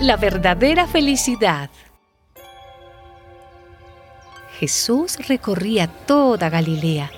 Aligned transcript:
la 0.00 0.16
verdadera 0.16 0.86
felicidad. 0.86 1.68
Jesús 4.58 5.18
recorría 5.28 5.88
toda 5.88 6.48
Galilea, 6.48 7.10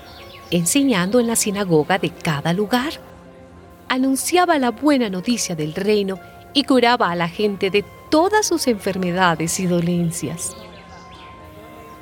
enseñando 0.51 1.21
en 1.21 1.27
la 1.27 1.37
sinagoga 1.37 1.97
de 1.97 2.09
cada 2.09 2.51
lugar. 2.51 2.91
Anunciaba 3.87 4.59
la 4.59 4.71
buena 4.71 5.09
noticia 5.09 5.55
del 5.55 5.73
reino 5.73 6.19
y 6.53 6.65
curaba 6.65 7.09
a 7.09 7.15
la 7.15 7.29
gente 7.29 7.69
de 7.69 7.85
todas 8.09 8.45
sus 8.45 8.67
enfermedades 8.67 9.61
y 9.61 9.65
dolencias. 9.65 10.53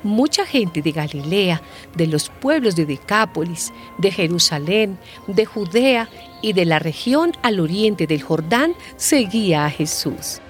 Mucha 0.02 0.44
gente 0.44 0.82
de 0.82 0.90
Galilea, 0.90 1.62
de 1.94 2.08
los 2.08 2.28
pueblos 2.28 2.74
de 2.74 2.86
Decápolis, 2.86 3.72
de 3.98 4.10
Jerusalén, 4.10 4.98
de 5.28 5.44
Judea 5.44 6.08
y 6.40 6.54
de 6.54 6.64
la 6.64 6.80
región 6.80 7.32
al 7.42 7.60
oriente 7.60 8.08
del 8.08 8.20
Jordán 8.20 8.74
seguía 8.96 9.64
a 9.64 9.70
Jesús. 9.70 10.40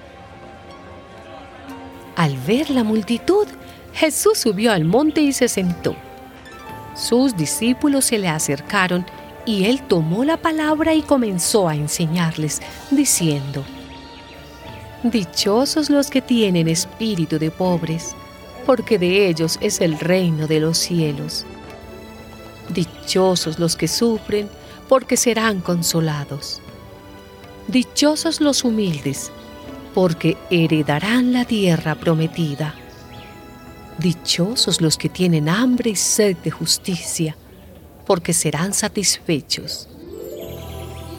Al 2.23 2.37
ver 2.37 2.69
la 2.69 2.85
multitud, 2.85 3.45
Jesús 3.91 4.37
subió 4.37 4.71
al 4.71 4.85
monte 4.85 5.19
y 5.19 5.33
se 5.33 5.49
sentó. 5.49 5.93
Sus 6.95 7.35
discípulos 7.35 8.05
se 8.05 8.17
le 8.17 8.29
acercaron 8.29 9.05
y 9.45 9.65
él 9.65 9.81
tomó 9.81 10.23
la 10.23 10.37
palabra 10.37 10.93
y 10.93 11.01
comenzó 11.01 11.67
a 11.67 11.75
enseñarles, 11.75 12.61
diciendo, 12.91 13.65
Dichosos 15.03 15.89
los 15.89 16.09
que 16.09 16.21
tienen 16.21 16.69
espíritu 16.69 17.39
de 17.39 17.51
pobres, 17.51 18.15
porque 18.65 18.97
de 18.97 19.27
ellos 19.27 19.57
es 19.59 19.81
el 19.81 19.99
reino 19.99 20.47
de 20.47 20.61
los 20.61 20.77
cielos. 20.77 21.45
Dichosos 22.69 23.59
los 23.59 23.75
que 23.75 23.89
sufren, 23.89 24.49
porque 24.87 25.17
serán 25.17 25.59
consolados. 25.59 26.61
Dichosos 27.67 28.39
los 28.39 28.63
humildes, 28.63 29.29
porque 29.93 30.37
heredarán 30.49 31.33
la 31.33 31.45
tierra 31.45 31.95
prometida. 31.95 32.75
Dichosos 33.99 34.81
los 34.81 34.97
que 34.97 35.09
tienen 35.09 35.47
hambre 35.47 35.91
y 35.91 35.95
sed 35.95 36.37
de 36.37 36.51
justicia, 36.51 37.37
porque 38.05 38.33
serán 38.33 38.73
satisfechos. 38.73 39.87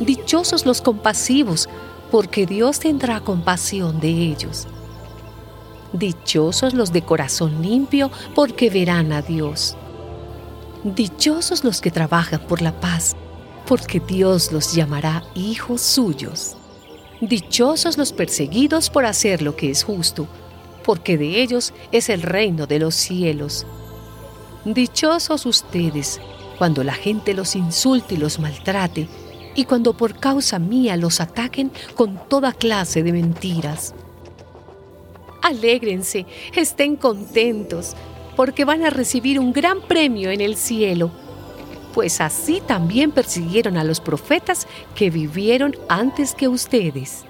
Dichosos 0.00 0.66
los 0.66 0.82
compasivos, 0.82 1.68
porque 2.10 2.46
Dios 2.46 2.80
tendrá 2.80 3.20
compasión 3.20 4.00
de 4.00 4.08
ellos. 4.08 4.66
Dichosos 5.92 6.74
los 6.74 6.92
de 6.92 7.02
corazón 7.02 7.62
limpio, 7.62 8.10
porque 8.34 8.70
verán 8.70 9.12
a 9.12 9.22
Dios. 9.22 9.76
Dichosos 10.82 11.62
los 11.62 11.80
que 11.80 11.92
trabajan 11.92 12.40
por 12.40 12.60
la 12.60 12.78
paz, 12.80 13.14
porque 13.66 14.00
Dios 14.00 14.50
los 14.50 14.74
llamará 14.74 15.22
hijos 15.34 15.80
suyos. 15.80 16.56
Dichosos 17.20 17.96
los 17.96 18.12
perseguidos 18.12 18.90
por 18.90 19.06
hacer 19.06 19.42
lo 19.42 19.56
que 19.56 19.70
es 19.70 19.84
justo, 19.84 20.26
porque 20.84 21.16
de 21.16 21.42
ellos 21.42 21.72
es 21.92 22.08
el 22.08 22.22
reino 22.22 22.66
de 22.66 22.78
los 22.78 22.94
cielos. 22.94 23.66
Dichosos 24.64 25.46
ustedes 25.46 26.20
cuando 26.58 26.84
la 26.84 26.94
gente 26.94 27.34
los 27.34 27.56
insulte 27.56 28.14
y 28.14 28.18
los 28.18 28.38
maltrate, 28.38 29.08
y 29.54 29.64
cuando 29.64 29.96
por 29.96 30.18
causa 30.18 30.58
mía 30.58 30.96
los 30.96 31.20
ataquen 31.20 31.70
con 31.94 32.20
toda 32.28 32.52
clase 32.52 33.02
de 33.02 33.12
mentiras 33.12 33.94
alégrense, 35.44 36.26
estén 36.54 36.96
contentos, 36.96 37.94
porque 38.34 38.64
van 38.64 38.82
a 38.82 38.90
recibir 38.90 39.38
un 39.38 39.52
gran 39.52 39.82
premio 39.82 40.30
en 40.30 40.40
el 40.40 40.56
cielo. 40.56 41.10
Pues 41.94 42.20
así 42.20 42.60
también 42.66 43.12
persiguieron 43.12 43.76
a 43.76 43.84
los 43.84 44.00
profetas 44.00 44.66
que 44.96 45.10
vivieron 45.10 45.76
antes 45.88 46.34
que 46.34 46.48
ustedes. 46.48 47.24